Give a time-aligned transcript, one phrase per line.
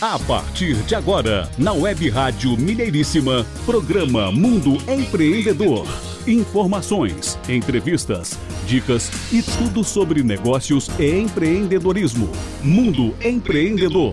[0.00, 5.88] A partir de agora, na Web Rádio Mineiríssima, programa Mundo Empreendedor.
[6.24, 12.30] Informações, entrevistas, dicas e tudo sobre negócios e empreendedorismo.
[12.62, 14.12] Mundo Empreendedor.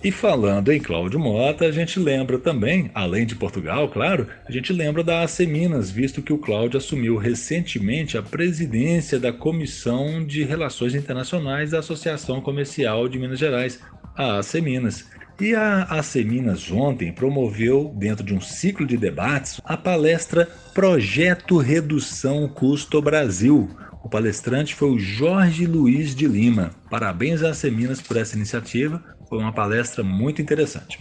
[0.04, 4.72] E falando em Cláudio Mota, a gente lembra também, além de Portugal, claro, a gente
[4.72, 10.42] lembra da AC Minas, visto que o Cláudio assumiu recentemente a presidência da Comissão de
[10.42, 13.78] Relações Internacionais da Associação Comercial de Minas Gerais,
[14.16, 15.08] a AC Minas.
[15.40, 21.58] E a AC Minas ontem promoveu, dentro de um ciclo de debates, a palestra Projeto
[21.58, 23.70] Redução Custo Brasil.
[24.02, 26.72] O palestrante foi o Jorge Luiz de Lima.
[26.90, 29.00] Parabéns à AC Minas por essa iniciativa.
[29.32, 31.00] Foi uma palestra muito interessante.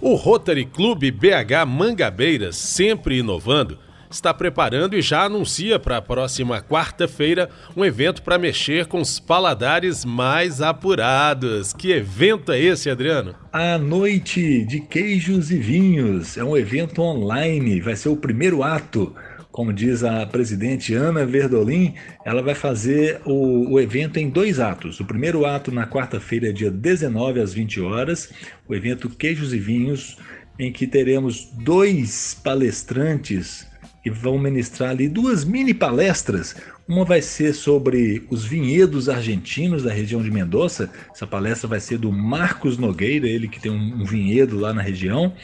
[0.00, 6.62] O Rotary Clube BH Mangabeiras, sempre inovando, está preparando e já anuncia para a próxima
[6.62, 11.72] quarta-feira um evento para mexer com os paladares mais apurados.
[11.72, 13.34] Que evento é esse, Adriano?
[13.52, 19.12] A Noite de Queijos e Vinhos é um evento online, vai ser o primeiro ato
[19.56, 21.94] como diz a presidente Ana Verdolim,
[22.26, 25.00] ela vai fazer o, o, evento em dois atos.
[25.00, 28.30] O primeiro ato na quarta-feira, dia 19 às 20 horas,
[28.68, 30.18] o evento Queijos e Vinhos,
[30.58, 33.66] em que teremos dois palestrantes
[34.02, 36.54] que vão ministrar ali duas mini palestras.
[36.88, 40.88] Uma vai ser sobre os vinhedos argentinos da região de Mendoza.
[41.12, 45.34] Essa palestra vai ser do Marcos Nogueira, ele que tem um, vinhedo lá na região.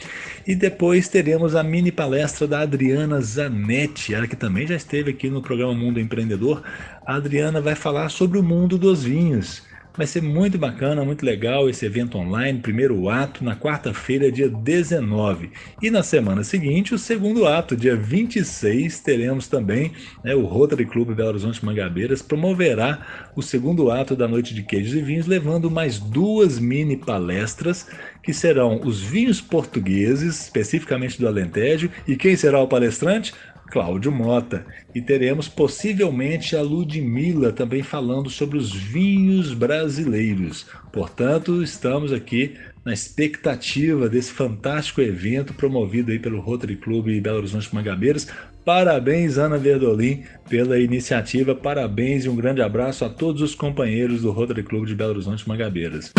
[0.47, 5.29] E depois teremos a mini palestra da Adriana Zanetti, ela que também já esteve aqui
[5.29, 6.63] no programa Mundo Empreendedor.
[7.05, 9.63] A Adriana vai falar sobre o mundo dos vinhos
[9.95, 15.51] Vai ser muito bacana, muito legal esse evento online, primeiro ato, na quarta-feira, dia 19.
[15.83, 19.91] E na semana seguinte, o segundo ato, dia 26, teremos também
[20.23, 23.05] né, o Rotary Clube Belo Horizonte Mangabeiras promoverá
[23.35, 27.87] o segundo ato da Noite de Queijos e Vinhos, levando mais duas mini palestras
[28.23, 31.91] que serão os vinhos portugueses, especificamente do Alentejo.
[32.07, 33.31] E quem será o palestrante?
[33.73, 34.63] Cláudio Mota.
[34.93, 40.67] E teremos possivelmente a Ludmilla também falando sobre os vinhos brasileiros.
[40.91, 42.53] Portanto, estamos aqui
[42.85, 48.27] na expectativa desse fantástico evento promovido aí pelo Rotary Clube Belo Horizonte Mangabeiras.
[48.63, 51.55] Parabéns, Ana Verdolim, pela iniciativa.
[51.55, 55.49] Parabéns e um grande abraço a todos os companheiros do Rotary Clube de Belo Horizonte
[55.49, 56.13] Mangabeiras.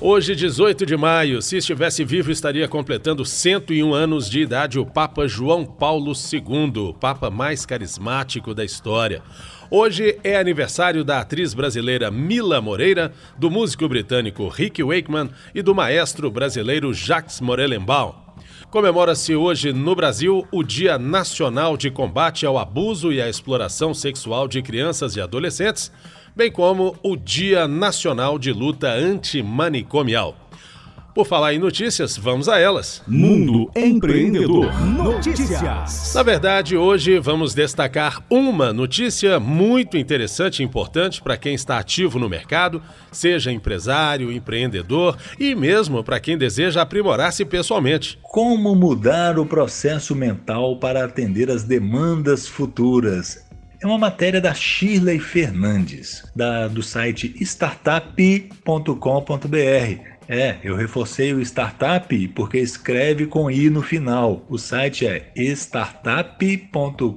[0.00, 5.26] Hoje, 18 de maio, se estivesse vivo, estaria completando 101 anos de idade o Papa
[5.26, 9.20] João Paulo II, Papa mais carismático da história.
[9.68, 15.74] Hoje é aniversário da atriz brasileira Mila Moreira, do músico britânico Rick Wakeman e do
[15.74, 18.14] maestro brasileiro Jacques Morellenbaum.
[18.70, 24.46] Comemora-se hoje no Brasil o Dia Nacional de Combate ao Abuso e à Exploração Sexual
[24.46, 25.90] de Crianças e Adolescentes,
[26.38, 30.36] bem como o Dia Nacional de Luta Antimanicomial.
[31.12, 33.02] Por falar em notícias, vamos a elas.
[33.08, 36.14] Mundo Empreendedor Notícias.
[36.14, 42.20] Na verdade, hoje vamos destacar uma notícia muito interessante e importante para quem está ativo
[42.20, 42.80] no mercado,
[43.10, 48.16] seja empresário, empreendedor e mesmo para quem deseja aprimorar-se pessoalmente.
[48.22, 53.47] Como mudar o processo mental para atender às demandas futuras?
[53.80, 58.98] É uma matéria da Shirley Fernandes, da, do site startup.com.br.
[60.28, 64.44] É, eu reforcei o startup porque escreve com i no final.
[64.48, 67.08] O site é startup.com.br.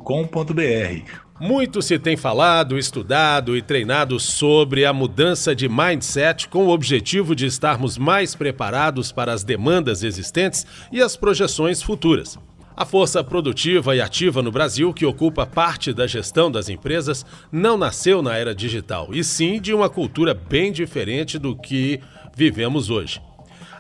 [1.40, 7.36] Muito se tem falado, estudado e treinado sobre a mudança de mindset com o objetivo
[7.36, 12.38] de estarmos mais preparados para as demandas existentes e as projeções futuras.
[12.82, 17.78] A força produtiva e ativa no Brasil, que ocupa parte da gestão das empresas, não
[17.78, 22.02] nasceu na era digital, e sim de uma cultura bem diferente do que
[22.36, 23.22] vivemos hoje.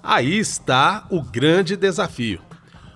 [0.03, 2.41] Aí está o grande desafio.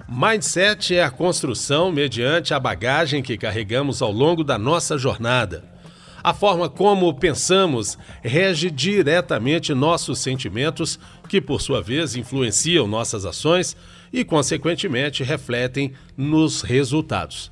[0.08, 5.64] Mindset é a construção mediante a bagagem que carregamos ao longo da nossa jornada.
[6.24, 13.76] A forma como pensamos rege diretamente nossos sentimentos, que por sua vez influenciam nossas ações
[14.16, 17.52] e, consequentemente, refletem nos resultados.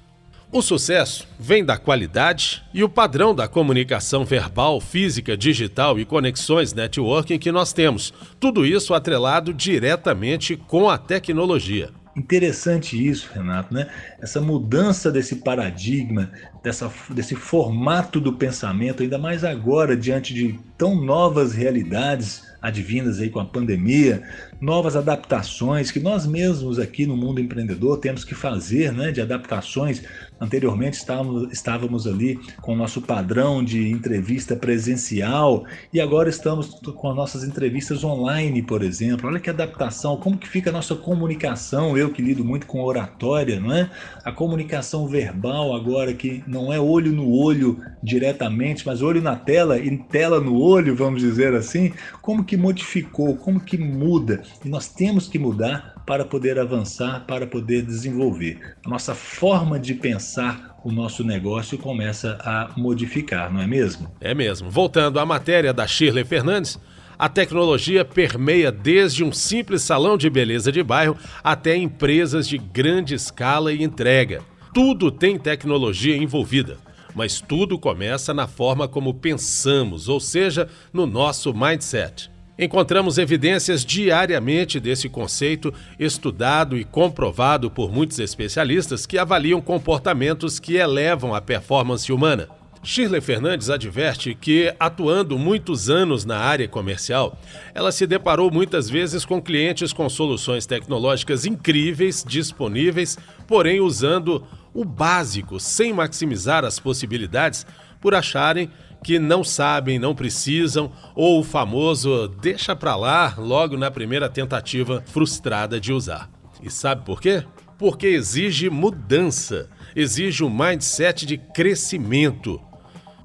[0.49, 6.73] O sucesso vem da qualidade e o padrão da comunicação verbal, física, digital e conexões
[6.73, 8.13] networking que nós temos.
[8.39, 11.89] Tudo isso atrelado diretamente com a tecnologia.
[12.15, 13.89] Interessante isso, Renato, né?
[14.21, 16.31] Essa mudança desse paradigma,
[16.63, 23.31] dessa, desse formato do pensamento, ainda mais agora, diante de tão novas realidades advindas aí
[23.31, 24.21] com a pandemia,
[24.63, 30.01] novas adaptações que nós mesmos aqui no mundo empreendedor temos que fazer, né, de adaptações
[30.43, 35.63] Anteriormente estávamos, estávamos ali com o nosso padrão de entrevista presencial
[35.93, 39.29] e agora estamos com as nossas entrevistas online, por exemplo.
[39.29, 43.57] Olha que adaptação, como que fica a nossa comunicação, eu que lido muito com oratória,
[43.57, 43.89] não é?
[44.25, 49.79] A comunicação verbal agora que não é olho no olho diretamente, mas olho na tela
[49.79, 54.43] e tela no olho, vamos dizer assim, como que modificou, como que muda.
[54.63, 58.75] E nós temos que mudar para poder avançar, para poder desenvolver.
[58.85, 64.11] A nossa forma de pensar o nosso negócio começa a modificar, não é mesmo?
[64.19, 64.69] É mesmo.
[64.69, 66.77] Voltando à matéria da Shirley Fernandes,
[67.17, 73.15] a tecnologia permeia desde um simples salão de beleza de bairro até empresas de grande
[73.15, 74.41] escala e entrega.
[74.73, 76.77] Tudo tem tecnologia envolvida,
[77.15, 82.32] mas tudo começa na forma como pensamos, ou seja, no nosso mindset.
[82.57, 90.75] Encontramos evidências diariamente desse conceito, estudado e comprovado por muitos especialistas que avaliam comportamentos que
[90.75, 92.47] elevam a performance humana.
[92.83, 97.39] Shirley Fernandes adverte que, atuando muitos anos na área comercial,
[97.73, 103.17] ela se deparou muitas vezes com clientes com soluções tecnológicas incríveis, disponíveis,
[103.47, 107.65] porém usando o básico sem maximizar as possibilidades
[108.01, 108.69] por acharem
[109.03, 115.03] que não sabem, não precisam, ou o famoso deixa pra lá logo na primeira tentativa
[115.05, 116.29] frustrada de usar.
[116.61, 117.43] E sabe por quê?
[117.77, 122.59] Porque exige mudança, exige um mindset de crescimento.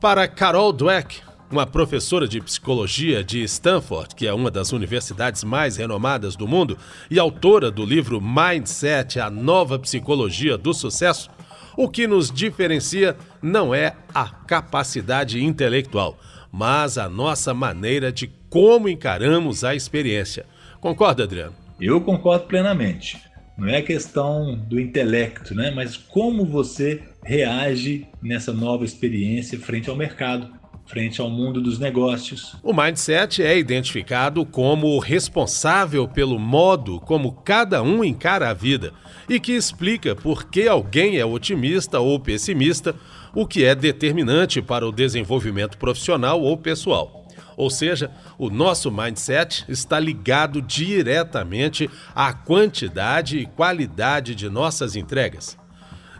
[0.01, 1.21] Para Carol Dweck,
[1.51, 6.77] uma professora de psicologia de Stanford, que é uma das universidades mais renomadas do mundo,
[7.11, 11.31] e autora do livro Mindset A Nova Psicologia do Sucesso,
[11.79, 16.19] o que nos diferencia não é a capacidade intelectual,
[16.51, 20.45] mas a nossa maneira de como encaramos a experiência.
[20.81, 21.55] Concorda, Adriano?
[21.81, 23.23] Eu concordo plenamente.
[23.57, 25.71] Não é questão do intelecto, né?
[25.71, 30.51] mas como você reage nessa nova experiência frente ao mercado,
[30.89, 32.57] frente ao mundo dos negócios.
[32.63, 38.93] O mindset é identificado como responsável pelo modo como cada um encara a vida
[39.29, 42.97] e que explica por que alguém é otimista ou pessimista,
[43.35, 47.27] o que é determinante para o desenvolvimento profissional ou pessoal.
[47.55, 55.59] Ou seja, o nosso mindset está ligado diretamente à quantidade e qualidade de nossas entregas.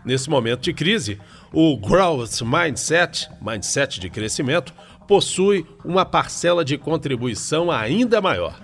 [0.05, 1.19] Nesse momento de crise,
[1.53, 4.73] o Growth Mindset, mindset de crescimento,
[5.07, 8.59] possui uma parcela de contribuição ainda maior.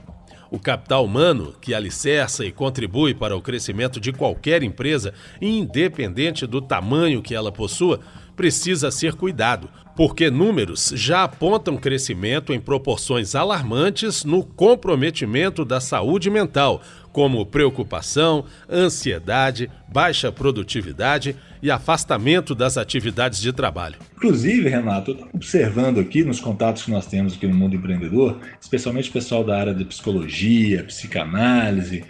[0.51, 6.61] O capital humano, que alicerça e contribui para o crescimento de qualquer empresa, independente do
[6.61, 7.99] tamanho que ela possua,
[8.35, 16.29] precisa ser cuidado, porque números já apontam crescimento em proporções alarmantes no comprometimento da saúde
[16.29, 16.81] mental,
[17.13, 23.95] como preocupação, ansiedade, baixa produtividade e afastamento das atividades de trabalho.
[24.17, 29.13] Inclusive, Renato, observando aqui nos contatos que nós temos aqui no mundo empreendedor, especialmente o
[29.13, 32.03] pessoal da área de psicologia, psicanálise,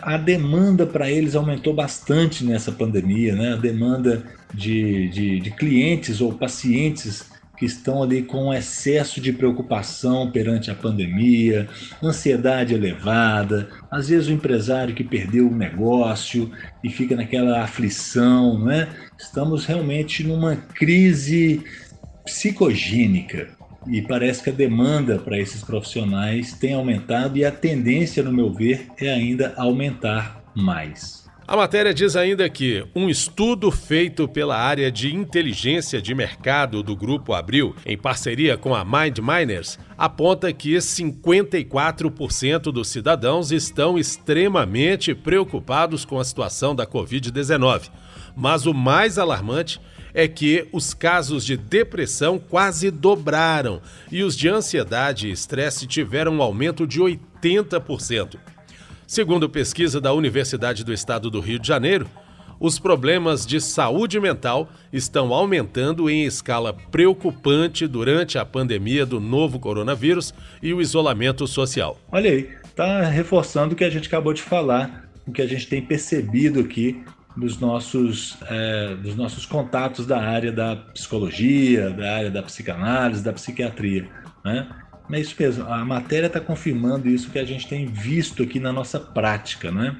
[0.00, 3.54] a demanda para eles aumentou bastante nessa pandemia, né?
[3.54, 10.30] A demanda de, de, de clientes ou pacientes que estão ali com excesso de preocupação
[10.30, 11.68] perante a pandemia,
[12.02, 16.50] ansiedade elevada, às vezes o empresário que perdeu o negócio
[16.82, 18.88] e fica naquela aflição, né?
[19.18, 21.64] Estamos realmente numa crise
[22.24, 23.48] psicogênica
[23.86, 28.52] e parece que a demanda para esses profissionais tem aumentado e a tendência, no meu
[28.52, 31.24] ver, é ainda aumentar mais.
[31.46, 36.96] A matéria diz ainda que um estudo feito pela área de inteligência de mercado do
[36.96, 45.14] Grupo Abril, em parceria com a Mind Miners, aponta que 54% dos cidadãos estão extremamente
[45.14, 47.90] preocupados com a situação da Covid-19.
[48.34, 49.78] Mas o mais alarmante
[50.14, 56.36] é que os casos de depressão quase dobraram e os de ansiedade e estresse tiveram
[56.36, 58.36] um aumento de 80%.
[59.06, 62.08] Segundo pesquisa da Universidade do Estado do Rio de Janeiro,
[62.60, 69.58] os problemas de saúde mental estão aumentando em escala preocupante durante a pandemia do novo
[69.58, 71.98] coronavírus e o isolamento social.
[72.10, 75.66] Olha aí, está reforçando o que a gente acabou de falar, o que a gente
[75.66, 77.04] tem percebido aqui
[77.36, 83.32] dos nossos, é, dos nossos contatos da área da psicologia, da área da psicanálise, da
[83.32, 84.08] psiquiatria.
[84.44, 84.68] Né?
[85.12, 88.72] É isso mesmo, a matéria está confirmando isso que a gente tem visto aqui na
[88.72, 89.96] nossa prática, né?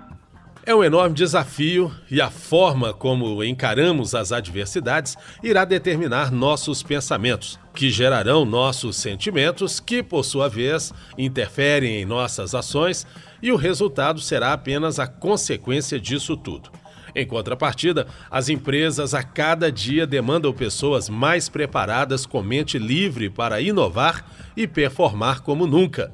[0.67, 7.61] É um enorme desafio e a forma como encaramos as adversidades irá determinar nossos pensamentos,
[7.75, 13.07] que gerarão nossos sentimentos, que, por sua vez, interferem em nossas ações,
[13.43, 16.71] e o resultado será apenas a consequência disso tudo.
[17.15, 23.61] Em contrapartida, as empresas a cada dia demandam pessoas mais preparadas com mente livre para
[23.61, 24.25] inovar
[24.57, 26.13] e performar como nunca.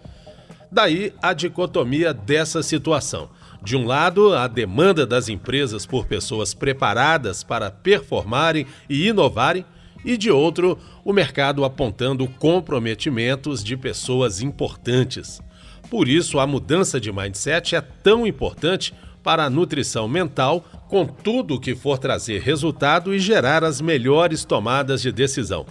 [0.70, 3.30] Daí a dicotomia dessa situação.
[3.62, 9.64] De um lado, a demanda das empresas por pessoas preparadas para performarem e inovarem,
[10.02, 15.42] e de outro, o mercado apontando comprometimentos de pessoas importantes.
[15.90, 21.60] Por isso, a mudança de mindset é tão importante para a nutrição mental, com tudo
[21.60, 25.64] que for trazer resultado e gerar as melhores tomadas de decisão.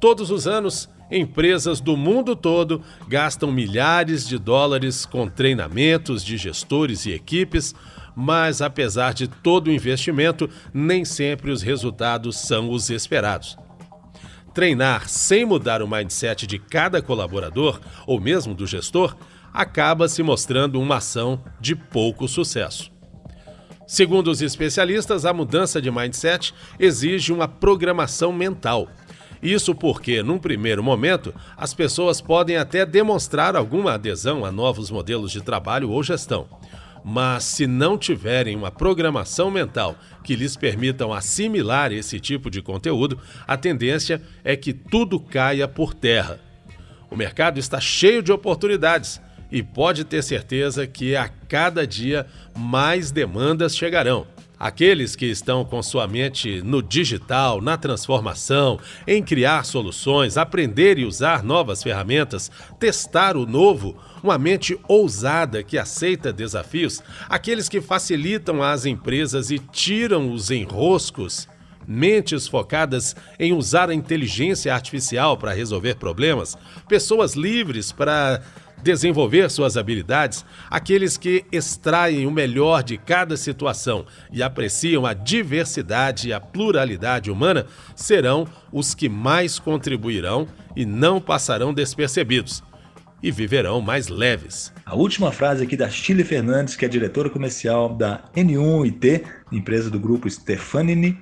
[0.00, 7.04] Todos os anos, empresas do mundo todo gastam milhares de dólares com treinamentos de gestores
[7.04, 7.74] e equipes,
[8.16, 13.58] mas apesar de todo o investimento, nem sempre os resultados são os esperados.
[14.54, 19.14] Treinar sem mudar o mindset de cada colaborador ou mesmo do gestor
[19.52, 22.93] acaba se mostrando uma ação de pouco sucesso.
[23.86, 28.88] Segundo os especialistas, a mudança de mindset exige uma programação mental.
[29.42, 35.30] Isso porque, num primeiro momento, as pessoas podem até demonstrar alguma adesão a novos modelos
[35.30, 36.48] de trabalho ou gestão.
[37.04, 43.18] Mas, se não tiverem uma programação mental que lhes permitam assimilar esse tipo de conteúdo,
[43.46, 46.40] a tendência é que tudo caia por terra.
[47.10, 49.20] O mercado está cheio de oportunidades,
[49.50, 54.26] e pode ter certeza que a cada dia mais demandas chegarão.
[54.58, 61.04] Aqueles que estão com sua mente no digital, na transformação, em criar soluções, aprender e
[61.04, 68.62] usar novas ferramentas, testar o novo, uma mente ousada que aceita desafios, aqueles que facilitam
[68.62, 71.48] as empresas e tiram os enroscos,
[71.86, 76.56] mentes focadas em usar a inteligência artificial para resolver problemas,
[76.88, 78.40] pessoas livres para
[78.84, 86.28] desenvolver suas habilidades, aqueles que extraem o melhor de cada situação e apreciam a diversidade
[86.28, 92.62] e a pluralidade humana serão os que mais contribuirão e não passarão despercebidos
[93.22, 94.70] e viverão mais leves.
[94.84, 99.98] A última frase aqui da Chile Fernandes, que é diretora comercial da N1IT, empresa do
[99.98, 101.18] grupo Stefanini.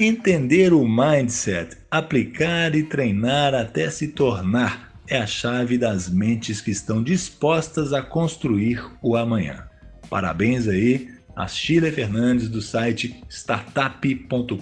[0.00, 6.70] Entender o mindset, aplicar e treinar até se tornar é a chave das mentes que
[6.70, 9.64] estão dispostas a construir o amanhã.
[10.08, 14.58] Parabéns aí a Sheila Fernandes do site startup.com.br.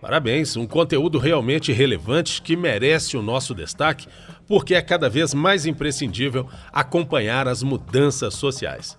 [0.00, 4.06] Parabéns, um conteúdo realmente relevante que merece o nosso destaque,
[4.46, 8.98] porque é cada vez mais imprescindível acompanhar as mudanças sociais.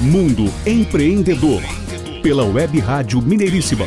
[0.00, 1.62] Mundo Empreendedor,
[2.24, 3.86] pela Web Rádio Mineiríssima